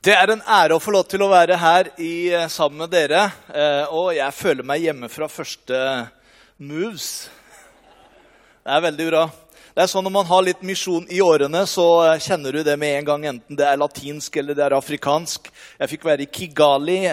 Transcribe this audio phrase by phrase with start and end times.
[0.00, 2.90] Det er en ære å få lov til å være her i, eh, sammen med
[2.90, 3.32] dere.
[3.52, 6.08] eh, Og jeg føler meg hjemme fra første
[6.58, 7.28] moves.
[8.64, 9.26] Det er veldig bra.
[9.74, 12.78] Det er sånn Når man har litt misjon i årene, så eh, kjenner du det
[12.78, 15.50] med en gang, enten det er latinsk eller det er afrikansk.
[15.78, 17.06] Jeg fikk være i Kigali,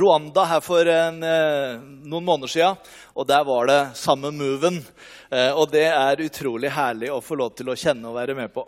[0.00, 2.76] Rwanda, her for en, noen måneder siden.
[3.16, 4.82] Og der var det samme moven.
[5.30, 8.48] Eh, Og det er utrolig herlig å få lov til å kjenne og være med
[8.54, 8.66] på.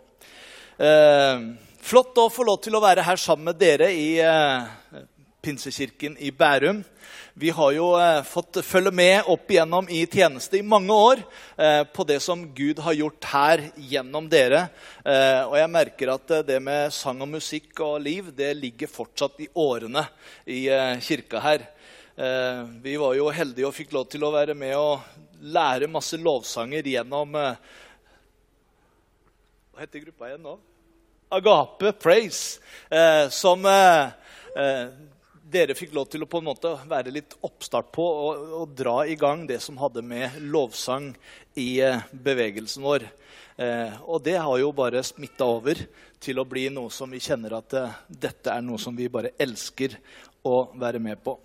[0.77, 4.63] Eh, flott å få lov til å være her sammen med dere i eh,
[5.43, 6.83] Pinsekirken i Bærum.
[7.35, 11.19] Vi har jo eh, fått følge med opp igjennom i tjeneste i mange år
[11.57, 14.67] eh, på det som Gud har gjort her gjennom dere.
[15.03, 19.51] Og jeg merker at det med sang og musikk og liv det ligger fortsatt i
[19.59, 20.05] årene
[20.47, 20.69] i
[21.03, 21.59] kirka her.
[22.83, 25.01] Vi var jo heldige og fikk lov til å være med og
[25.43, 27.33] lære masse lovsanger gjennom
[29.73, 30.55] Hva heter gruppa igjen nå?
[31.33, 32.59] Agape Praise.
[32.89, 34.07] Eh, som eh,
[34.55, 34.87] eh,
[35.53, 38.99] dere fikk lov til å på en måte være litt oppstart på og, og dra
[39.09, 41.11] i gang det som hadde med lovsang
[41.59, 43.07] i eh, bevegelsen vår.
[43.57, 45.81] Eh, og det har jo bare smitta over
[46.23, 49.35] til å bli noe som vi kjenner at eh, dette er noe som vi bare
[49.41, 49.97] elsker
[50.45, 51.35] å være med på.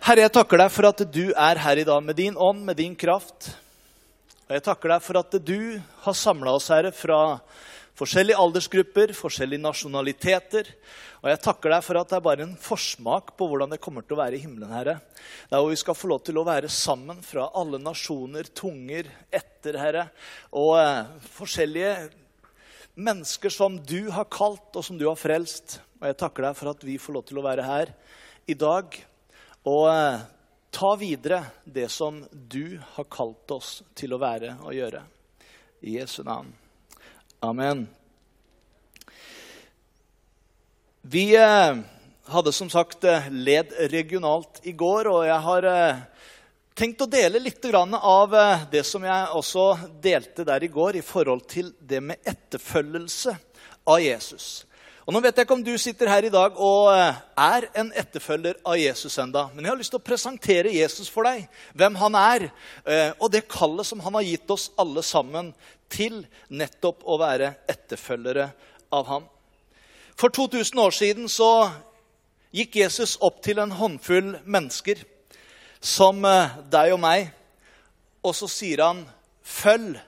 [0.00, 2.78] Herre, jeg takker deg for at du er her i dag med din ånd, med
[2.80, 3.52] din kraft.
[4.48, 5.60] Og jeg takker deg for at du
[6.06, 7.20] har samla oss, Herre, fra
[8.00, 10.70] forskjellige aldersgrupper, forskjellige nasjonaliteter.
[11.20, 14.06] Og jeg takker deg for at det er bare en forsmak på hvordan det kommer
[14.06, 14.96] til å være i himmelen, Herre.
[15.50, 19.76] Der hvor vi skal få lov til å være sammen fra alle nasjoner, tunger, etter,
[19.80, 20.06] Herre.
[20.56, 21.94] Og eh, forskjellige
[23.00, 25.78] mennesker som du har kalt, og som du har frelst.
[26.00, 27.92] Og jeg takker deg for at vi får lov til å være her
[28.48, 28.96] i dag
[29.68, 30.22] og eh,
[30.72, 35.04] ta videre det som du har kalt oss til å være og gjøre.
[35.84, 36.48] I Jesu navn.
[37.42, 37.88] Amen.
[41.00, 41.76] Vi eh,
[42.24, 46.02] hadde som sagt eh, led regionalt i går, og jeg har eh,
[46.76, 48.36] tenkt å dele litt av
[48.68, 49.64] det som jeg også
[50.04, 53.32] delte der i går, i forhold til det med etterfølgelse
[53.88, 54.66] av Jesus.
[55.10, 57.88] Og nå vet jeg ikke om du sitter her i dag og eh, er en
[57.98, 61.96] etterfølger av Jesus enda, men jeg har lyst til å presentere Jesus for deg, hvem
[61.98, 62.44] han er,
[62.86, 65.50] eh, og det kallet som han har gitt oss alle sammen
[65.90, 66.20] til
[66.54, 68.46] nettopp å være etterfølgere
[68.94, 69.26] av ham.
[70.14, 71.50] For 2000 år siden så
[72.54, 75.02] gikk Jesus opp til en håndfull mennesker,
[75.82, 77.34] som eh, deg og meg,
[78.22, 79.08] og så sier han,
[79.42, 79.98] 'Følg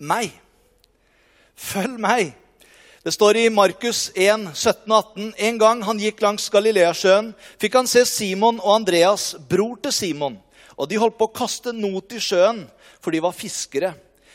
[0.00, 0.32] meg'.
[1.52, 2.38] Følg meg.
[3.02, 5.28] Det står i Markus 1, 17 og 18.
[5.38, 7.30] En gang han gikk langs Galileasjøen,
[7.62, 10.38] fikk han se Simon og Andreas, bror til Simon.
[10.74, 12.64] Og de holdt på å kaste not i sjøen,
[12.98, 13.92] for de var fiskere.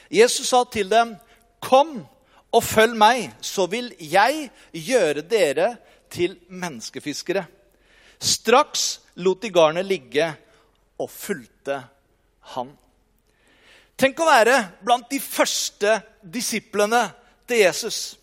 [0.08, 1.18] Jesus sa til dem,
[1.60, 2.08] 'Kom
[2.54, 5.78] og følg meg, så vil jeg gjøre dere
[6.10, 7.48] til menneskefiskere.'
[8.20, 10.36] Straks lot de garnet ligge
[11.00, 11.84] og fulgte
[12.40, 12.78] han.
[13.98, 17.12] Tenk å være blant de første disiplene
[17.48, 18.23] til Jesus.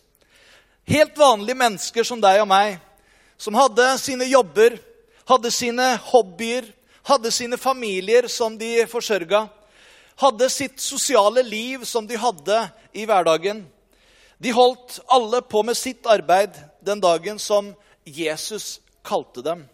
[0.87, 2.77] Helt vanlige mennesker som deg og meg,
[3.37, 4.77] som hadde sine jobber,
[5.29, 6.65] hadde sine hobbyer,
[7.07, 9.45] hadde sine familier som de forsørga,
[10.21, 12.57] hadde sitt sosiale liv som de hadde
[12.93, 13.63] i hverdagen.
[14.41, 17.71] De holdt alle på med sitt arbeid den dagen som
[18.05, 19.65] Jesus kalte dem.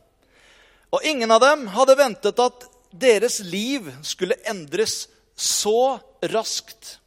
[0.91, 5.99] Og ingen av dem hadde ventet at deres liv skulle endres så
[6.31, 6.97] raskt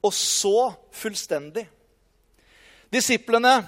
[0.00, 1.66] og så fullstendig.
[2.90, 3.60] Disiplene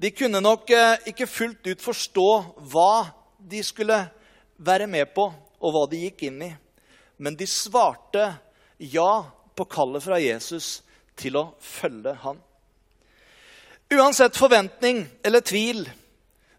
[0.00, 2.28] de kunne nok eh, ikke fullt ut forstå
[2.72, 2.92] hva
[3.36, 3.98] de skulle
[4.60, 5.26] være med på,
[5.60, 6.50] og hva de gikk inn i.
[7.20, 8.30] Men de svarte
[8.78, 9.10] ja
[9.56, 10.80] på kallet fra Jesus
[11.18, 12.38] til å følge han.
[13.90, 15.82] Uansett forventning eller tvil,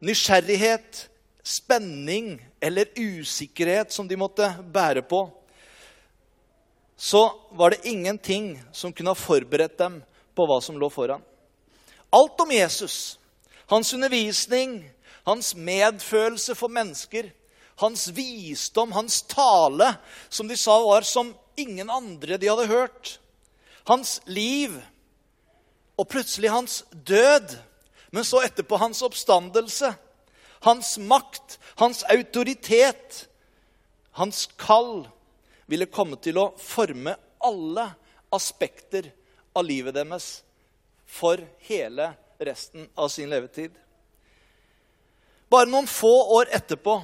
[0.03, 1.05] nysgjerrighet,
[1.41, 5.23] spenning eller usikkerhet som de måtte bære på,
[6.93, 7.23] så
[7.57, 10.01] var det ingenting som kunne ha forberedt dem
[10.37, 11.23] på hva som lå foran.
[12.11, 13.19] Alt om Jesus,
[13.71, 14.81] hans undervisning,
[15.23, 17.29] hans medfølelse for mennesker,
[17.79, 19.93] hans visdom, hans tale,
[20.29, 23.15] som de sa var som ingen andre de hadde hørt.
[23.87, 24.75] Hans liv,
[25.97, 27.55] og plutselig hans død,
[28.11, 29.93] men så etterpå hans oppstandelse.
[30.61, 33.25] Hans makt, hans autoritet,
[34.19, 35.07] hans kall
[35.71, 37.87] ville komme til å forme alle
[38.35, 39.07] aspekter
[39.55, 40.41] av livet deres
[41.11, 43.71] for hele resten av sin levetid.
[45.51, 46.95] Bare noen få år etterpå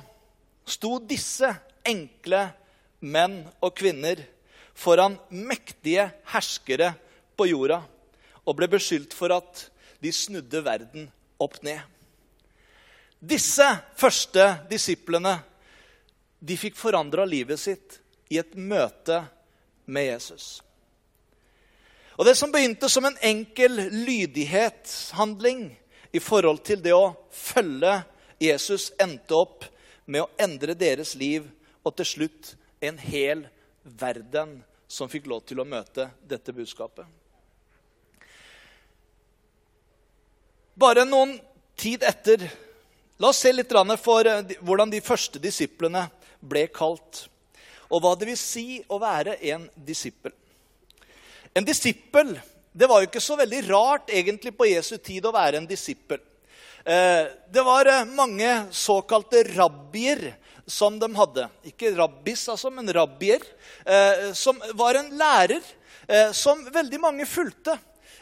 [0.68, 1.50] sto disse
[1.88, 2.46] enkle
[3.04, 4.22] menn og kvinner
[4.78, 6.94] foran mektige herskere
[7.38, 7.82] på jorda
[8.48, 9.68] og ble beskyldt for at
[10.00, 11.10] de snudde verden
[11.44, 11.82] opp ned.
[13.20, 13.66] Disse
[13.98, 15.36] første disiplene
[16.40, 17.98] de fikk forandra livet sitt
[18.30, 19.24] i et møte
[19.90, 20.62] med Jesus.
[22.18, 25.68] Og Det som begynte som en enkel lydighetshandling
[26.12, 28.00] i forhold til det å følge
[28.42, 29.66] Jesus, endte opp
[30.06, 31.46] med å endre deres liv,
[31.86, 33.46] og til slutt en hel
[33.84, 37.06] verden som fikk lov til å møte dette budskapet.
[40.78, 41.38] Bare noen
[41.78, 42.48] tid etter
[43.18, 46.04] La oss se litt for eh, hvordan de første disiplene
[46.40, 47.24] ble kalt,
[47.90, 50.36] og hva det vil si å være en disippel.
[51.54, 52.36] En disippel
[52.78, 56.20] det var jo ikke så veldig rart egentlig på Jesu tid å være en disippel.
[56.86, 60.28] Eh, det var eh, mange såkalte rabbier
[60.70, 61.48] som de hadde.
[61.72, 63.42] Ikke rabbis, altså, men rabbier.
[64.36, 65.64] Som var en lærer
[66.36, 67.78] som veldig mange fulgte.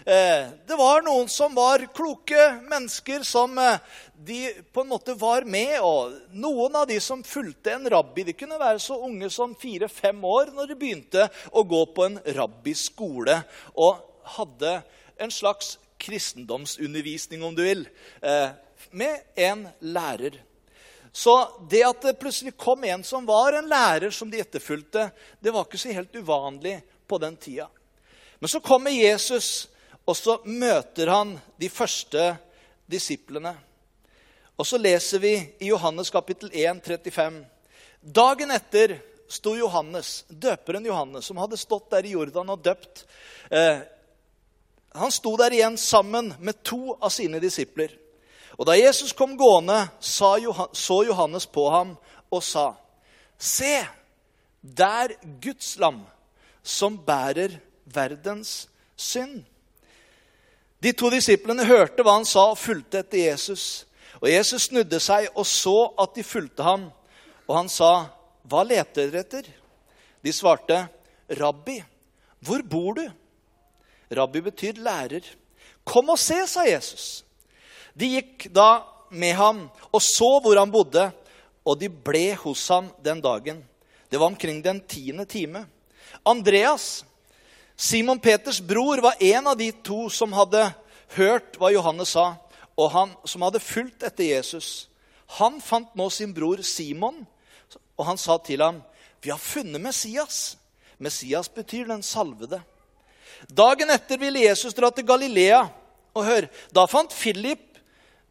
[0.05, 2.37] Eh, det var noen som var kloke
[2.69, 3.79] mennesker, som eh,
[4.13, 5.79] de på en måte var med.
[5.81, 10.21] Og noen av de som fulgte en rabbi, de kunne være så unge som fire-fem
[10.29, 13.39] år når de begynte å gå på en rabbiskole
[13.73, 14.05] og
[14.37, 14.77] hadde
[15.17, 17.87] en slags kristendomsundervisning, om du vil,
[18.21, 18.53] eh,
[18.93, 20.37] med en lærer.
[21.09, 21.33] Så
[21.71, 25.09] det at det plutselig kom en som var en lærer som de etterfulgte,
[25.41, 27.71] det var ikke så helt uvanlig på den tida.
[28.37, 29.69] Men så kommer Jesus
[30.05, 32.35] og så møter han de første
[32.89, 33.55] disiplene.
[34.55, 37.41] Og så leser vi i Johannes kapittel 1, 35.
[38.05, 43.03] Dagen etter sto Johannes, døperen Johannes, som hadde stått der i Jordan og døpt.
[43.49, 43.81] Eh,
[44.95, 47.89] han sto der igjen sammen med to av sine disipler.
[48.55, 51.95] Og da Jesus kom gående, så Johannes på ham
[52.31, 52.73] og sa,
[53.37, 53.83] Se,
[54.61, 55.11] der
[55.43, 56.05] Guds lam,
[56.63, 59.43] som bærer verdens synd.
[60.85, 63.85] De to disiplene hørte hva han sa, og fulgte etter Jesus.
[64.21, 66.91] Og Jesus snudde seg og så at de fulgte ham,
[67.47, 68.09] og han sa,
[68.45, 69.49] 'Hva leter dere etter?'
[70.21, 70.87] De svarte,
[71.29, 71.81] 'Rabbi,
[72.39, 73.09] hvor bor du?'
[74.13, 75.25] Rabbi betyr lærer.
[75.85, 77.25] 'Kom og se', sa Jesus.
[77.97, 81.11] De gikk da med ham og så hvor han bodde,
[81.65, 83.63] og de ble hos ham den dagen.
[84.11, 85.65] Det var omkring den tiende time.
[86.25, 87.05] Andreas,
[87.75, 90.63] Simon Peters bror var en av de to som hadde
[91.17, 92.35] hørt hva Johannes sa,
[92.75, 94.87] og han, som hadde fulgt etter Jesus.
[95.39, 97.23] Han fant nå sin bror Simon,
[97.95, 98.83] og han sa til ham,
[99.21, 100.57] 'Vi har funnet Messias.'
[100.97, 102.61] Messias betyr den salvede.
[103.51, 105.67] Dagen etter ville Jesus dra til Galilea.
[106.13, 107.79] Og hør, da fant, Philip,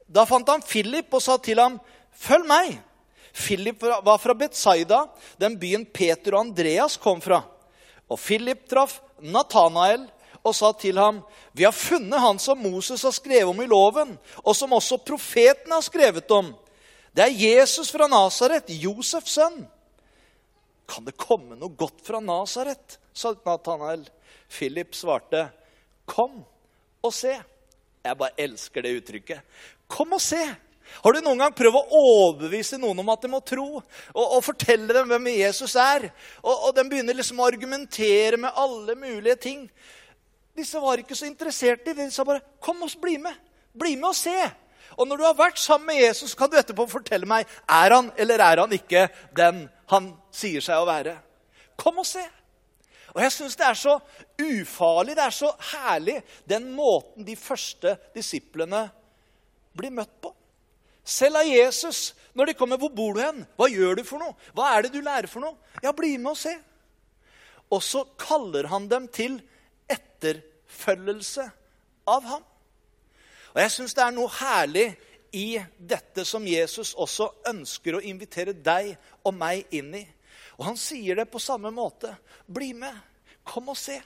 [0.08, 1.80] da fant han Philip og sa til ham,
[2.16, 2.80] 'Følg meg.'
[3.34, 5.06] Philip var fra Betsaida,
[5.40, 7.42] den byen Peter og Andreas kom fra.
[8.08, 10.04] Og Philip traff Natanael
[10.44, 11.22] og sa til ham,
[11.52, 15.74] 'Vi har funnet han som Moses har skrevet om i loven,' 'og som også profetene
[15.74, 16.54] har skrevet om.'
[17.14, 19.68] 'Det er Jesus fra Nasaret, Josefs sønn.'
[20.88, 24.08] 'Kan det komme noe godt fra Nasaret?' sa Natanael.
[24.48, 25.50] Philip svarte,
[26.06, 26.44] 'Kom
[27.02, 27.40] og se.'
[28.04, 29.40] Jeg bare elsker det uttrykket.
[29.88, 30.40] Kom og se.
[31.04, 33.66] Har du noen gang prøvd å overbevise noen om at de må tro?
[33.80, 36.08] Og, og fortelle dem hvem Jesus er?
[36.42, 39.64] Og, og de begynner liksom å argumentere med alle mulige ting.
[40.54, 41.96] Disse var ikke så interesserte.
[41.96, 43.34] De sa bare 'Kom og bli med.
[43.74, 44.52] Bli med og se'.
[44.98, 48.12] Og når du har vært sammen med Jesus, kan du etterpå fortelle meg er han
[48.16, 51.16] eller er han ikke den han sier seg å være.
[51.76, 52.22] Kom og se.
[53.14, 53.98] Og jeg syns det er så
[54.42, 56.16] ufarlig, det er så herlig,
[56.50, 58.88] den måten de første disiplene
[59.74, 60.33] blir møtt på.
[61.04, 62.14] Selv av Jesus.
[62.34, 63.46] Når de kommer, 'Hvor bor du hen?
[63.56, 66.30] Hva gjør du for noe?' 'Hva er det du lærer for noe?' 'Ja, bli med
[66.30, 66.58] og se.'
[67.70, 69.42] Og så kaller han dem til
[69.88, 71.50] etterfølgelse
[72.06, 72.42] av ham.
[73.54, 74.96] Og Jeg syns det er noe herlig
[75.32, 80.06] i dette som Jesus også ønsker å invitere deg og meg inn i.
[80.58, 82.16] Og han sier det på samme måte.
[82.46, 82.94] Bli med.
[83.44, 84.00] Kom og se.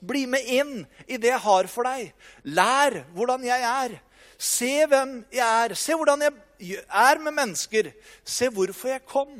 [0.00, 2.12] Bli med inn i det jeg har for deg.
[2.44, 3.98] Lær hvordan jeg er.
[4.38, 5.74] Se hvem jeg er.
[5.74, 7.90] Se hvordan jeg er med mennesker.
[8.22, 9.34] Se hvorfor jeg kom.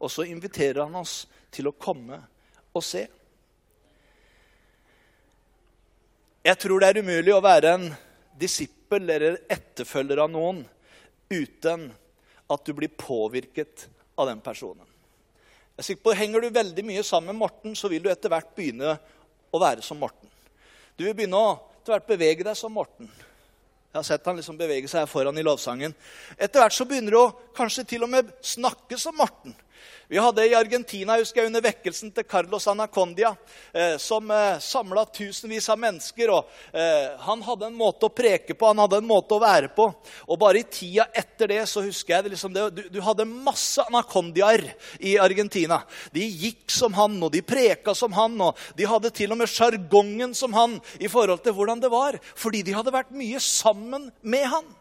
[0.00, 2.20] Og så inviterer han oss til å komme
[2.72, 3.04] og se.
[6.48, 7.88] Jeg tror det er umulig å være en
[8.38, 10.62] disippel eller etterfølger av noen
[11.28, 11.88] uten
[12.48, 14.86] at du blir påvirket av den personen.
[15.76, 18.32] Jeg er sikker på, Henger du veldig mye sammen med Morten, så vil du etter
[18.32, 18.96] hvert begynne
[19.52, 20.30] å være som Morten.
[20.96, 23.10] Du vil begynne å etter hvert bevege deg som Morten.
[23.98, 25.94] Jeg har sett han liksom bevege seg foran i lovsangen.
[26.38, 29.56] Etter hvert så begynner du å kanskje til og med snakke som Morten.
[30.10, 33.34] Vi hadde i Argentina husker jeg, under vekkelsen til Carlos Anacondia,
[33.76, 36.32] eh, som eh, samla tusenvis av mennesker.
[36.32, 39.68] og eh, Han hadde en måte å preke på, han hadde en måte å være
[39.76, 39.90] på.
[40.32, 43.28] Og bare i tida etter det så husker jeg det, liksom, det, du, du, hadde
[43.28, 44.64] masse anacondiaer
[44.96, 45.82] i Argentina.
[46.16, 49.52] De gikk som han, og de preka som han, og de hadde til og med
[49.52, 52.16] sjargongen som han i forhold til hvordan det var.
[52.32, 54.76] Fordi de hadde vært mye sammen med han.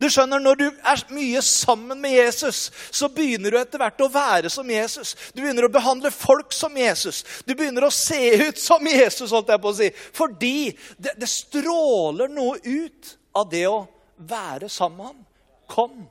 [0.00, 4.10] Du skjønner, Når du er mye sammen med Jesus, så begynner du etter hvert å
[4.12, 5.14] være som Jesus.
[5.34, 7.24] Du begynner å behandle folk som Jesus.
[7.46, 9.30] Du begynner å se ut som Jesus.
[9.30, 9.90] holdt jeg på å si.
[10.12, 13.84] Fordi det, det stråler noe ut av det å
[14.16, 15.26] være sammen med ham.
[15.70, 16.06] Kom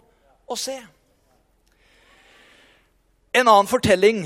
[0.48, 0.78] og se.
[3.36, 4.24] En annen fortelling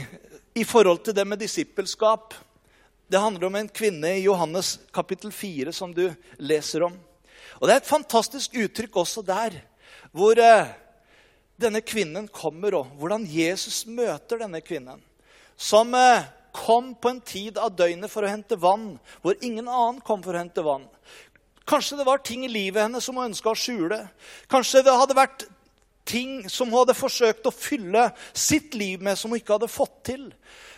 [0.54, 2.36] i forhold til det med disippelskap
[3.14, 6.08] det handler om en kvinne i Johannes kapittel 4 som du
[6.38, 6.96] leser om.
[7.60, 9.60] Og Det er et fantastisk uttrykk også der,
[10.12, 10.72] hvor eh,
[11.62, 15.02] denne kvinnen kommer, og hvordan Jesus møter denne kvinnen.
[15.58, 20.02] Som eh, kom på en tid av døgnet for å hente vann, hvor ingen annen
[20.06, 20.86] kom for å hente vann.
[21.70, 24.02] Kanskje det var ting i livet hennes som hun ønska å skjule.
[24.52, 25.46] Kanskje det hadde vært
[26.08, 30.02] ting som hun hadde forsøkt å fylle sitt liv med, som hun ikke hadde fått
[30.12, 30.28] til.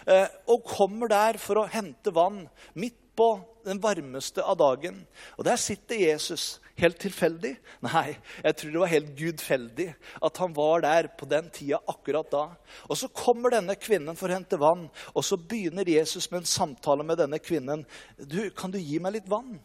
[0.06, 2.44] Eh, og kommer der for å hente vann
[2.78, 3.34] midt på
[3.66, 5.02] den varmeste av dagen.
[5.36, 7.54] Og der sitter Jesus helt tilfeldig?
[7.86, 9.88] Nei, jeg tror det var helt gudfeldig
[10.30, 12.44] at han var der på den tida akkurat da.
[12.90, 16.52] Og så kommer denne kvinnen for å hente vann, og så begynner Jesus med en
[16.52, 17.86] samtale med denne kvinnen.
[18.18, 19.60] Du, 'Kan du gi meg litt vann?'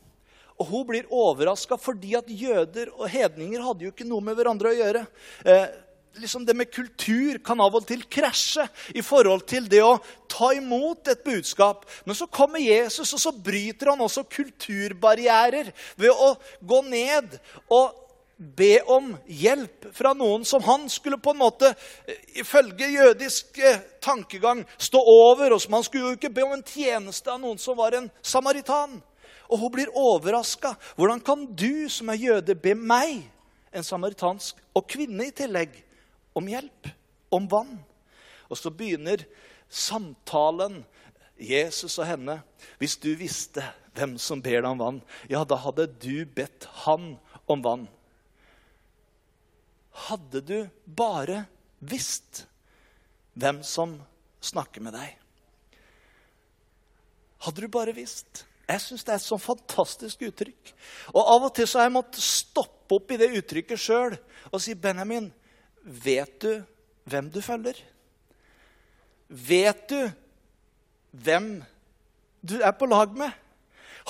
[0.61, 4.69] Og Hun blir overraska fordi at jøder og hedninger hadde jo ikke noe med hverandre
[4.69, 5.07] å gjøre.
[5.45, 5.69] Eh,
[6.19, 9.99] liksom det med kultur kan av og til krasje i forhold til det å
[10.31, 11.87] ta imot et budskap.
[12.05, 17.39] Men så kommer Jesus, og så bryter han også kulturbarrierer ved å gå ned
[17.71, 17.97] og
[18.41, 21.75] be om hjelp fra noen som han skulle på en måte,
[22.41, 25.53] ifølge jødisk eh, tankegang, stå over.
[25.53, 28.09] Og som han skulle jo ikke be om en tjeneste av noen som var en
[28.25, 28.97] samaritan.
[29.51, 30.73] Og hun blir overraska.
[30.97, 33.27] Hvordan kan du som er jøde, be meg,
[33.71, 35.75] en samaritansk og kvinne i tillegg,
[36.37, 36.91] om hjelp,
[37.31, 37.77] om vann.
[38.51, 39.25] Og så begynner
[39.71, 40.83] samtalen,
[41.41, 42.41] Jesus og henne.
[42.79, 43.65] Hvis du visste
[43.97, 47.15] hvem som ber deg om vann, ja, da hadde du bedt han
[47.51, 47.89] om vann.
[50.09, 51.45] Hadde du bare
[51.81, 52.45] visst
[53.41, 53.99] hvem som
[54.45, 55.17] snakker med deg.
[57.41, 58.45] Hadde du bare visst.
[58.71, 60.73] Jeg syns det er et sånn fantastisk uttrykk.
[61.15, 64.15] Og Av og til så har jeg måttet stoppe opp i det uttrykket sjøl
[64.51, 65.31] og si, 'Benjamin,
[65.91, 66.63] Vet du
[67.11, 67.79] hvem du følger?
[69.27, 70.11] Vet du
[71.11, 71.53] hvem
[72.47, 73.31] du er på lag med?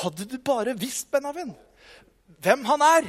[0.00, 1.54] Hadde du bare visst, Benjamin,
[2.40, 3.08] hvem han er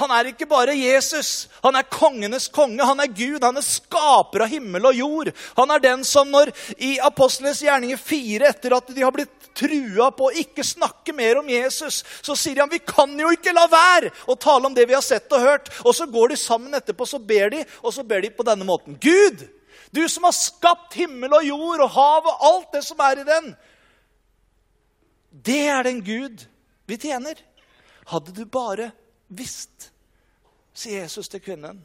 [0.00, 1.48] Han er ikke bare Jesus.
[1.60, 2.80] Han er kongenes konge.
[2.80, 3.42] Han er Gud.
[3.44, 5.30] Han er skaper av himmel og jord.
[5.58, 10.08] Han er den som når i Apostlenes gjerninger fire, etter at de har blitt trua
[10.16, 13.66] på å ikke snakke mer om Jesus, så sier han vi kan jo ikke la
[13.68, 15.68] være å tale om det vi har sett og hørt.
[15.84, 18.64] Og så går de sammen etterpå, så ber de, og så ber de på denne
[18.68, 18.96] måten.
[18.96, 19.44] Gud,
[19.92, 23.28] du som har skapt himmel og jord og hav og alt det som er i
[23.28, 23.52] den.
[25.32, 26.46] Det er den Gud
[26.88, 27.36] vi tjener.
[28.08, 28.90] Hadde du bare
[29.32, 29.90] visst,
[30.74, 31.80] sier Jesus til kvinnen.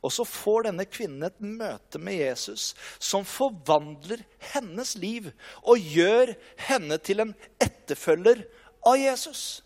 [0.00, 5.28] Og så får denne kvinnen et møte med Jesus som forvandler hennes liv
[5.60, 6.32] og gjør
[6.68, 8.46] henne til en etterfølger
[8.86, 9.60] av Jesus.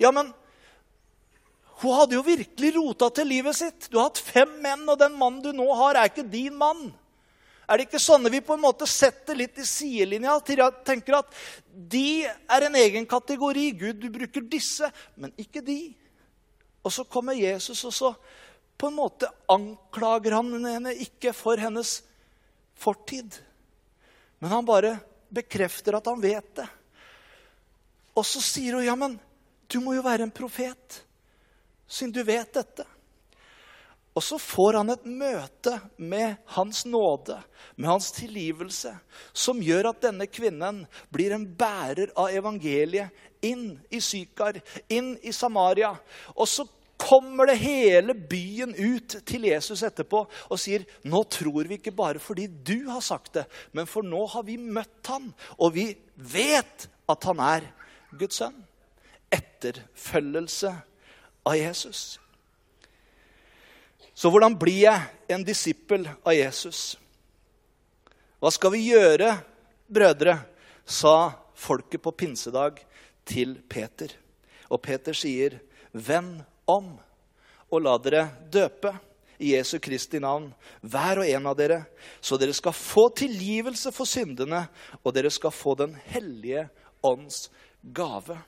[0.00, 0.32] Ja, men
[1.82, 3.88] hun hadde jo virkelig rota til livet sitt.
[3.90, 6.90] Du har hatt fem menn, og den mannen du nå har, er ikke din mann.
[7.66, 10.36] Er det ikke sånne vi på en måte setter litt i sidelinja?
[10.44, 11.32] Tenker at
[11.72, 13.70] de er en egen kategori.
[13.80, 15.80] Gud, du bruker disse, men ikke de.
[16.82, 18.14] Og så kommer Jesus, og så
[18.78, 22.00] på en måte anklager han henne ikke for hennes
[22.74, 23.38] fortid.
[24.42, 24.96] Men han bare
[25.30, 26.66] bekrefter at han vet det.
[28.18, 29.20] Og så sier hun, 'Ja, men
[29.68, 31.04] du må jo være en profet,
[31.86, 32.86] siden du vet dette.'
[34.12, 37.38] Og så får han et møte med hans nåde,
[37.76, 38.92] med hans tilgivelse,
[39.32, 43.08] som gjør at denne kvinnen blir en bærer av evangeliet
[43.42, 44.60] inn i Sykar,
[44.92, 45.94] inn i Samaria.
[46.36, 46.66] Og så
[47.02, 52.18] kommer det hele byen ut til Jesus etterpå og sier, 'Nå tror vi ikke bare
[52.18, 56.88] fordi du har sagt det, men for nå har vi møtt han, og vi vet
[57.08, 57.60] at han er
[58.18, 58.64] Guds sønn.'
[59.32, 60.76] Etterfølgelse
[61.46, 62.21] av Jesus.
[64.22, 66.92] Så hvordan blir jeg en disippel av Jesus?
[68.38, 69.32] Hva skal vi gjøre,
[69.90, 70.36] brødre?
[70.86, 72.78] sa folket på pinsedag
[73.26, 74.10] til Peter.
[74.70, 75.58] Og Peter sier,
[75.94, 76.98] 'Venn om
[77.70, 78.92] og la dere døpe
[79.38, 80.52] i Jesu Kristi navn,
[80.82, 81.84] hver og en av dere,
[82.20, 84.68] så dere skal få tilgivelse for syndene,
[85.02, 86.68] og dere skal få Den hellige
[87.02, 87.50] ånds
[87.82, 88.38] gave.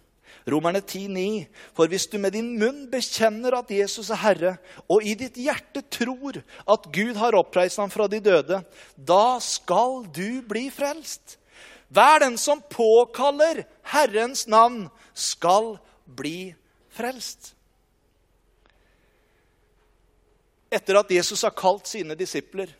[0.48, 1.46] Romerne 10,9.
[1.76, 4.56] For hvis du med din munn bekjenner at Jesus er Herre,
[4.90, 8.60] og i ditt hjerte tror at Gud har oppreist ham fra de døde,
[8.96, 11.38] da skal du bli frelst.
[11.94, 13.64] Hver den som påkaller
[13.94, 16.54] Herrens navn, skal bli
[16.94, 17.52] frelst.
[20.74, 22.72] Etter at Jesus har kalt sine disipler,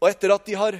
[0.00, 0.78] og etter at de har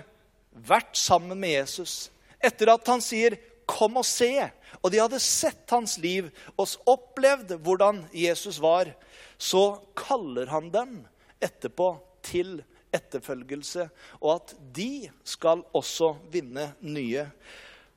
[0.50, 2.08] vært sammen med Jesus,
[2.40, 3.36] etter at han sier
[3.66, 8.92] 'kom og se', og de hadde sett hans liv og opplevd hvordan Jesus var,
[9.38, 10.94] så kaller han dem
[11.42, 11.94] etterpå
[12.26, 12.60] til
[12.94, 13.88] etterfølgelse,
[14.20, 17.26] og at de skal også vinne nye.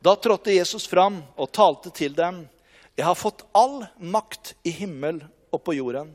[0.04, 2.44] Da trådte Jesus fram og talte til dem.
[2.98, 5.22] Jeg har fått all makt i himmel
[5.54, 6.12] og på jorden.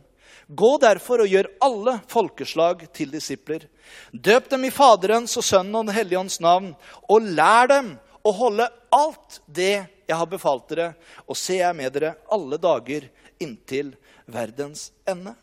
[0.49, 3.67] Gå derfor og gjør alle folkeslag til disipler.
[4.13, 6.75] Døp dem i Faderens og Sønnen og Den hellige ånds navn,
[7.09, 10.93] og lær dem å holde alt det jeg har befalt dere,
[11.29, 13.07] og se jeg med dere alle dager
[13.39, 13.93] inntil
[14.25, 15.35] verdens ende.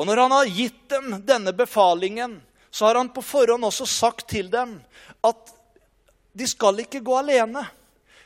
[0.00, 4.26] Og når han har gitt dem denne befalingen, så har han på forhånd også sagt
[4.32, 4.78] til dem
[5.26, 5.54] at
[6.32, 7.62] de skal ikke gå alene.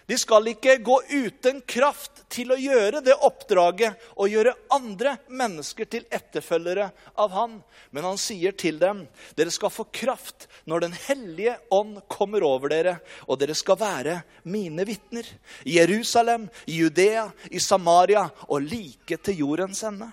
[0.06, 5.88] De skal ikke gå uten kraft til å gjøre det oppdraget og gjøre andre mennesker
[5.88, 7.54] til etterfølgere av han.
[7.88, 9.04] Men han sier til dem,
[9.38, 14.18] dere skal få kraft når Den hellige ånd kommer over dere, og dere skal være
[14.44, 15.24] mine vitner.
[15.64, 20.10] I Jerusalem, i Judea, i Samaria og like til jordens ende.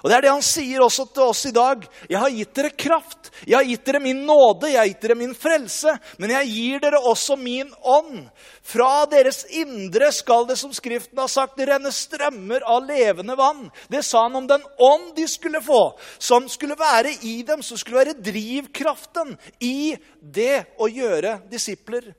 [0.00, 1.84] Og Det er det han sier også til oss i dag.
[2.10, 3.30] Jeg har gitt dere kraft.
[3.46, 5.94] Jeg har gitt dere min nåde, jeg har gitt dere min frelse.
[6.18, 8.24] Men jeg gir dere også min ånd.
[8.66, 13.68] Fra deres indre skal det, som Skriften har sagt, renne strømmer av levende vann.
[13.92, 15.80] Det sa han om den ånd de skulle få,
[16.18, 22.14] som skulle være i dem, som skulle være drivkraften i det å gjøre disipler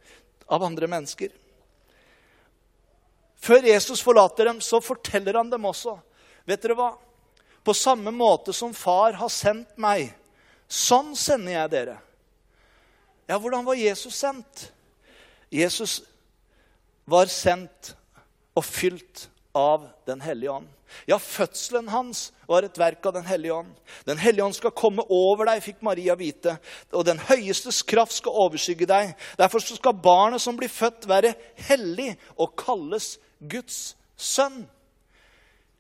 [0.48, 1.32] av andre mennesker.
[3.44, 5.98] Før Jesus forlater dem, så forteller han dem også
[6.48, 6.90] Vet dere hva?
[7.64, 10.12] På samme måte som far har sendt meg,
[10.68, 11.98] sånn sender jeg dere.
[13.30, 14.68] Ja, hvordan var Jesus sendt?
[15.54, 16.02] Jesus
[17.06, 17.94] var sendt
[18.54, 20.68] og fylt av Den hellige ånd.
[21.06, 23.72] Ja, fødselen hans var et verk av Den hellige ånd.
[24.06, 26.58] Den hellige ånd skal komme over deg, fikk Maria vite.
[26.92, 29.14] Og den høyestes kraft skal overskygge deg.
[29.40, 31.34] Derfor skal barnet som blir født, være
[31.70, 34.64] hellig og kalles Guds sønn.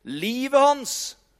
[0.03, 0.95] Livet hans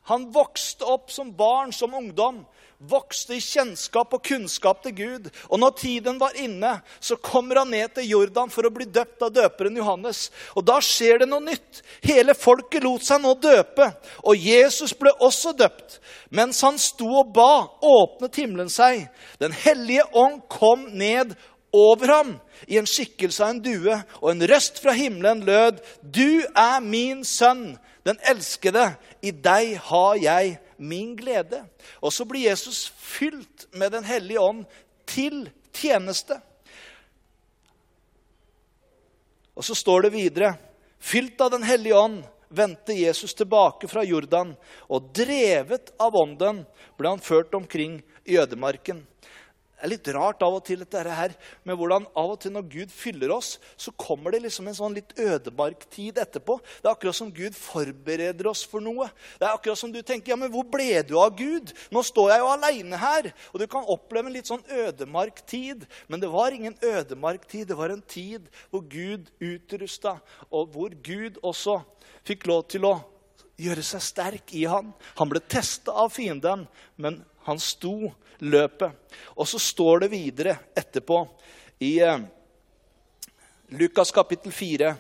[0.10, 2.44] han vokste opp som barn, som ungdom.
[2.84, 5.30] Vokste i kjennskap og kunnskap til Gud.
[5.48, 9.24] Og når tiden var inne, så kommer han ned til Jordan for å bli døpt
[9.24, 10.26] av døperen Johannes.
[10.60, 11.80] Og da skjer det noe nytt.
[12.04, 13.88] Hele folket lot seg nå døpe.
[14.28, 16.02] Og Jesus ble også døpt.
[16.36, 19.06] Mens han sto og ba, åpnet himmelen seg.
[19.39, 21.38] Den hellige ånd kom ned
[21.74, 22.36] over ham
[22.68, 27.24] i en skikkelse av en due, og en røst fra himmelen lød, 'Du er min
[27.26, 31.62] sønn, den elskede, i deg har jeg min glede.
[32.04, 34.66] Og så blir Jesus fylt med Den hellige ånd
[35.08, 36.39] til tjeneste.
[39.56, 40.56] Og så står det videre
[41.04, 42.22] Fylt av Den hellige ånd
[42.54, 44.54] vendte Jesus tilbake fra Jordan,
[44.88, 46.62] og drevet av ånden
[47.00, 49.02] ble han ført omkring i ødemarken.
[49.84, 51.34] Det er litt rart av og til dette her,
[51.67, 54.93] med hvordan av og til når Gud fyller oss, så kommer det liksom en sånn
[54.96, 56.56] litt ødemarktid etterpå.
[56.80, 59.10] Det er akkurat som Gud forbereder oss for noe.
[59.41, 61.76] Det er akkurat som du tenker ja, men hvor ble du av Gud?
[61.91, 63.28] Nå står jeg jo aleine her.
[63.52, 65.84] Og du kan oppleve en litt sånn ødemarktid.
[66.08, 67.67] Men det var ingen ødemarktid.
[67.67, 70.15] Det var en tid hvor Gud utrusta,
[70.48, 71.82] og hvor Gud også
[72.24, 72.96] fikk lov til å
[73.60, 74.96] gjøre seg sterk i han.
[75.19, 77.19] Han ble testa av fienden, men
[77.52, 79.03] han sto løpet.
[79.34, 81.24] Og så står det videre etterpå
[81.84, 82.19] i eh,
[83.74, 84.96] Lukas kapittel 4.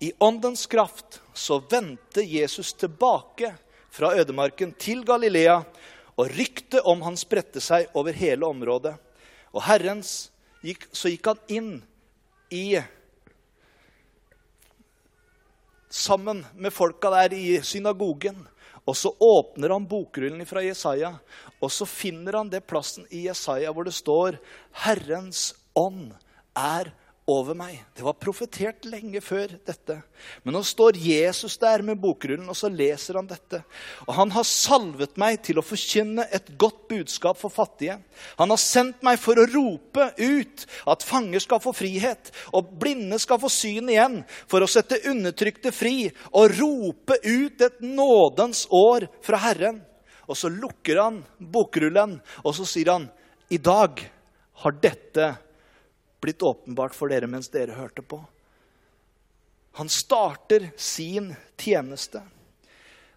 [0.00, 3.54] I åndens kraft så vendte Jesus tilbake
[3.90, 5.62] fra ødemarken til Galilea,
[6.16, 8.94] og ryktet om han spredte seg over hele området.
[9.56, 10.30] Og Herrens
[10.64, 11.70] gikk, så gikk han inn
[12.52, 12.80] i
[15.90, 18.44] Sammen med folka der i synagogen
[18.88, 21.12] og så åpner han bokrullen fra Jesaja,
[21.60, 24.40] og så finner han det plassen i Jesaja hvor det står
[24.84, 26.12] 'Herrens ånd
[26.56, 26.92] er
[27.30, 27.78] over meg'.
[27.94, 30.02] Det var profetert lenge før dette.
[30.44, 33.62] Men nå står Jesus der med bokrullen, og så leser han dette.
[34.06, 38.00] Og han har salvet meg til å forkynne et godt budskap for fattige.
[38.38, 43.18] Han har sendt meg for å rope ut at fanger skal få frihet, og blinde
[43.18, 49.08] skal få syn igjen, for å sette undertrykte fri og rope ut et nådens år
[49.22, 49.84] fra Herren.
[50.30, 53.10] Og så lukker han bokrullen, og så sier han,
[53.50, 54.10] 'I dag
[54.62, 55.36] har dette
[56.20, 58.24] blitt åpenbart for dere mens dere hørte på.'
[59.78, 62.22] Han starter sin tjeneste.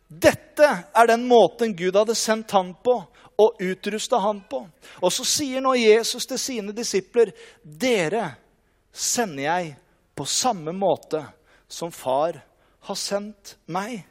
[0.07, 2.99] Dette er den måten Gud hadde sendt han på
[3.41, 4.61] og utrusta han på.
[5.01, 8.35] Og så sier nå Jesus til sine disipler, 'Dere
[8.91, 9.75] sender jeg
[10.15, 11.25] på samme måte
[11.67, 12.43] som far
[12.79, 14.03] har sendt meg.'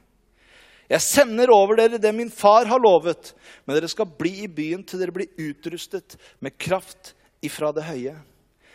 [0.90, 3.32] Jeg sender over dere det min far har lovet,
[3.64, 8.16] men dere skal bli i byen til dere blir utrustet med kraft ifra det høye.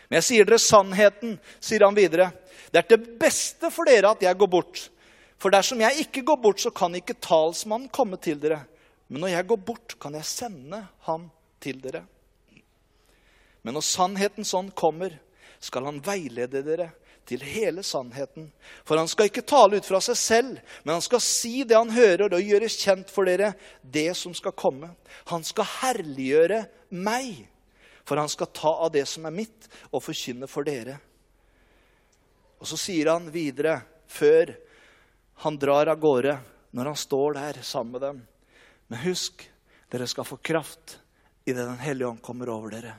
[0.08, 2.30] Men jeg sier dere sannheten, sier han videre.
[2.72, 4.84] Det er til beste for dere at jeg går bort.
[5.38, 8.64] For dersom jeg ikke går bort, så kan ikke talsmannen komme til dere.
[9.08, 11.28] Men når jeg går bort, kan jeg sende ham
[11.62, 12.02] til dere.
[13.62, 15.14] Men når sannheten sånn kommer,
[15.60, 16.90] skal han veilede dere
[17.28, 18.48] til hele sannheten.
[18.88, 21.92] For han skal ikke tale ut fra seg selv, men han skal si det han
[21.92, 24.92] hører, og gjøre kjent for dere det som skal komme.
[25.28, 26.62] Han skal herliggjøre
[26.96, 27.44] meg,
[28.08, 30.96] for han skal ta av det som er mitt, og forkynne for dere.
[32.58, 34.54] Og så sier han videre, før
[35.44, 36.38] han drar av gårde,
[36.72, 38.18] når han står der sammen med dem
[38.88, 39.44] Men husk,
[39.92, 40.98] dere skal få kraft
[41.44, 42.94] idet Den hellige ånd kommer over dere,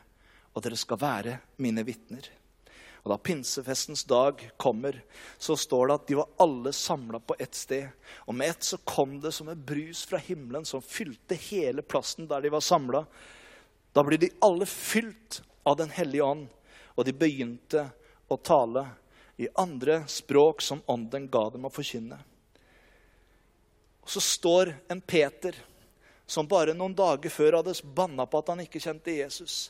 [0.53, 2.29] og dere skal være mine vitner.
[3.03, 5.01] Og Da pinsefestens dag kommer,
[5.37, 7.89] så står det at de var alle samla på ett sted.
[8.27, 12.27] Og med ett så kom det som et brus fra himmelen som fylte hele plassen
[12.27, 13.05] der de var samla.
[13.93, 16.47] Da ble de alle fylt av Den hellige ånd,
[16.95, 17.85] og de begynte
[18.29, 18.85] å tale
[19.39, 22.17] i andre språk som ånden ga dem å forkynne.
[24.03, 25.55] Og så står en Peter
[26.29, 29.69] som bare noen dager før hadde banna på at han ikke kjente Jesus.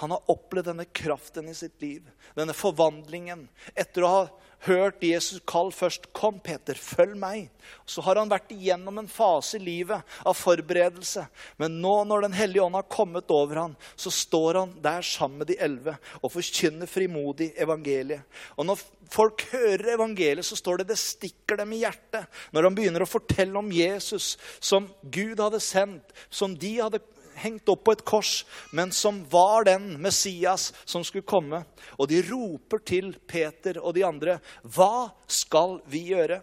[0.00, 3.46] Han har opplevd denne kraften i sitt liv, denne forvandlingen.
[3.78, 4.24] Etter å ha
[4.64, 7.48] hørt Jesus kall først 'Kom, Peter, følg meg'.
[7.86, 11.26] Så har han vært igjennom en fase i livet av forberedelse.
[11.58, 15.38] Men nå når Den hellige ånd har kommet over ham, så står han der sammen
[15.38, 18.22] med de elleve og forkynner frimodig evangeliet.
[18.56, 18.78] Og når
[19.10, 22.26] folk hører evangeliet, så står det det stikker dem i hjertet.
[22.52, 27.00] Når han begynner å fortelle om Jesus som Gud hadde sendt, som de hadde
[27.36, 31.64] hengt opp på et kors, men som var den Messias som skulle komme.
[31.98, 36.42] Og de roper til Peter og de andre, 'Hva skal vi gjøre?'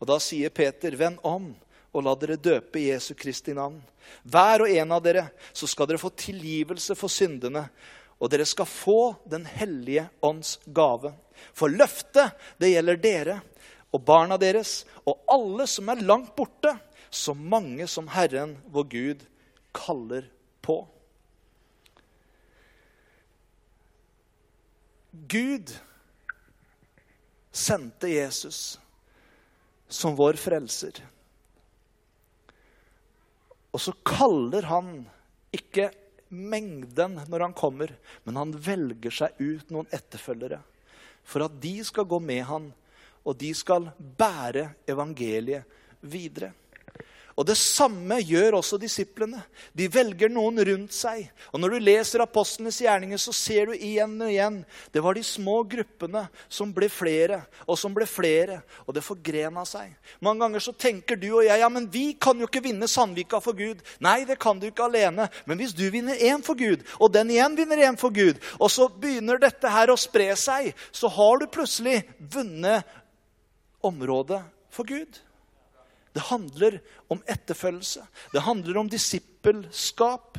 [0.00, 1.54] Og da sier Peter, 'Vend om
[1.94, 3.82] og la dere døpe Jesu Kristi navn.'
[4.24, 7.68] Hver og en av dere, så skal dere få tilgivelse for syndene.
[8.20, 11.12] Og dere skal få Den hellige ånds gave.
[11.52, 13.40] For løftet, det gjelder dere
[13.92, 16.74] og barna deres og alle som er langt borte,
[17.10, 19.24] så mange som Herren vår Gud
[19.76, 20.30] kaller
[20.64, 20.80] på.
[25.12, 25.72] Gud
[27.52, 28.80] sendte Jesus
[29.88, 30.98] som vår frelser.
[33.72, 34.90] Og så kaller han
[35.54, 35.90] ikke
[36.28, 37.92] mengden når han kommer,
[38.24, 40.60] men han velger seg ut noen etterfølgere.
[41.26, 42.70] For at de skal gå med han,
[43.26, 45.66] og de skal bære evangeliet
[46.00, 46.52] videre.
[47.36, 49.42] Og Det samme gjør også disiplene.
[49.76, 51.26] De velger noen rundt seg.
[51.52, 54.56] Og Når du leser apostlenes gjerninger, så ser du igjen og igjen
[54.92, 58.62] det var de små gruppene som ble flere og som ble flere.
[58.88, 59.92] Og det forgrena seg.
[60.24, 63.42] Mange ganger så tenker du og jeg ja, men vi kan jo ikke vinne Sandvika
[63.44, 63.84] for Gud.
[64.00, 65.28] Nei, det kan du ikke alene.
[65.44, 68.72] Men hvis du vinner én for Gud, og den igjen vinner én for Gud, og
[68.72, 72.88] så begynner dette her å spre seg, så har du plutselig vunnet
[73.84, 74.40] området
[74.72, 75.20] for Gud.
[76.16, 76.78] Det handler
[77.12, 78.00] om etterfølgelse.
[78.32, 80.38] Det handler om disippelskap.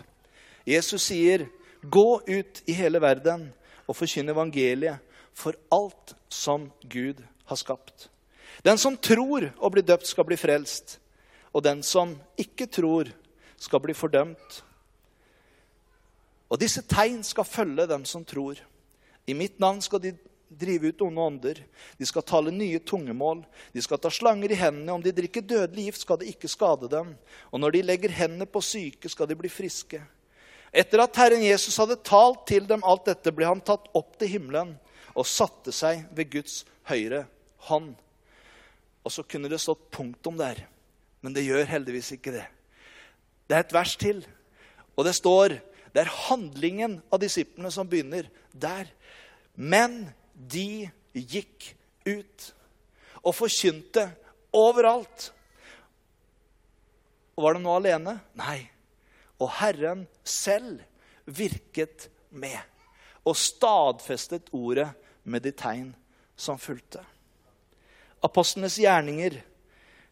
[0.65, 1.45] Jesus sier,
[1.81, 3.53] 'Gå ut i hele verden
[3.87, 4.97] og forkynn evangeliet
[5.33, 8.09] for alt som Gud har skapt.'
[8.65, 10.99] Den som tror og blir døpt, skal bli frelst.
[11.53, 13.05] Og den som ikke tror,
[13.57, 14.63] skal bli fordømt.
[16.49, 18.55] Og disse tegn skal følge dem som tror.
[19.27, 20.17] I mitt navn skal de
[20.49, 21.61] drive ut onde ånder.
[21.97, 23.43] De skal tale nye tungemål.
[23.73, 24.95] De skal ta slanger i hendene.
[24.95, 27.13] Om de drikker dødelig gift, skal det ikke skade dem.
[27.51, 30.01] Og når de legger hendene på syke, skal de bli friske.
[30.71, 34.35] Etter at Herren Jesus hadde talt til dem alt dette, ble han tatt opp til
[34.35, 34.75] himmelen
[35.17, 37.25] og satte seg ved Guds høyre
[37.69, 37.95] hånd.
[39.07, 40.59] Og så kunne det stått punktum der,
[41.23, 42.45] men det gjør heldigvis ikke det.
[43.47, 44.19] Det er et vers til,
[44.99, 45.55] og det står
[45.95, 48.89] det er handlingen av disiplene som begynner der.
[49.55, 51.73] Men de gikk
[52.05, 52.47] ut
[53.23, 54.05] og forkynte
[54.55, 55.31] overalt.
[57.37, 58.17] Og var de nå alene?
[58.37, 58.61] Nei.
[59.41, 60.81] Og Herren selv
[61.25, 62.57] virket med
[63.27, 64.87] og stadfestet ordet
[65.27, 65.91] med de tegn
[66.39, 67.01] som fulgte.
[68.23, 69.41] Apostlenes gjerninger,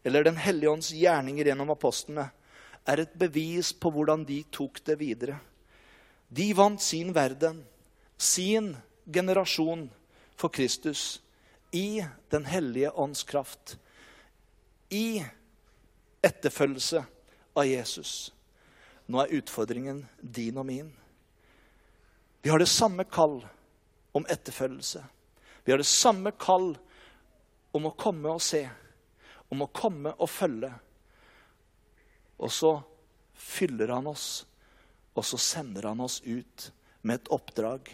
[0.04, 2.28] eller Den hellige ånds gjerninger gjennom apostlene,
[2.86, 5.40] er et bevis på hvordan de tok det videre.
[6.30, 7.64] De vant sin verden,
[8.18, 9.88] sin generasjon,
[10.36, 11.22] for Kristus
[11.72, 13.78] i Den hellige ånds kraft.
[14.90, 15.26] I
[16.22, 17.06] etterfølgelse
[17.54, 18.34] av Jesus.
[19.06, 20.90] Nå er utfordringen din og min.
[22.42, 23.40] Vi har det samme kall
[24.16, 25.04] om etterfølgelse.
[25.64, 26.76] Vi har det samme kall
[27.76, 28.64] om å komme og se,
[29.50, 30.72] om å komme og følge.
[32.38, 32.72] Og så
[33.34, 34.46] fyller han oss,
[35.16, 36.70] og så sender han oss ut
[37.02, 37.90] med et oppdrag.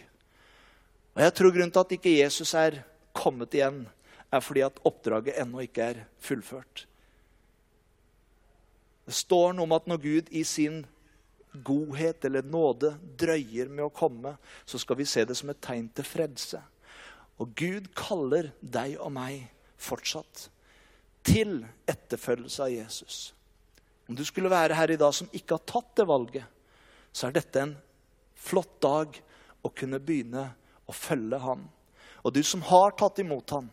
[1.12, 2.80] Og Jeg tror grunnen til at ikke Jesus er
[3.12, 3.84] kommet igjen,
[4.32, 6.86] er fordi at oppdraget ennå ikke er fullført.
[9.04, 10.84] Det står noe om at når Gud i sin
[11.52, 15.90] godhet eller nåde drøyer med å komme, så skal vi se det som et tegn
[15.92, 16.62] til frelse.
[17.42, 20.46] Og Gud kaller deg og meg fortsatt
[21.26, 23.18] til etterfølgelse av Jesus.
[24.08, 26.46] Om du skulle være her i dag som ikke har tatt det valget,
[27.12, 27.76] så er dette en
[28.38, 29.18] flott dag
[29.62, 30.48] å kunne begynne
[30.92, 31.66] å følge Han.
[32.22, 33.70] Og du som har tatt imot Han,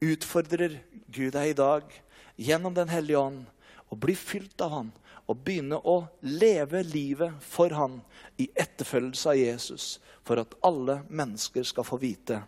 [0.00, 0.80] utfordrer
[1.12, 2.00] Gud deg i dag
[2.40, 3.44] gjennom Den hellige ånd
[3.90, 4.92] og bli fylt av Han
[5.30, 8.00] og begynne å leve livet for Han
[8.40, 9.90] i etterfølgelse av Jesus,
[10.26, 12.42] for at alle mennesker skal få vite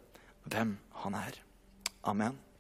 [0.51, 1.38] hvem Han er.
[2.03, 2.52] Amen.